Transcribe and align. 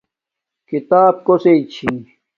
کھیتاپ 0.67 1.15
کوسݵ 1.25 1.59
چھی 1.73 1.89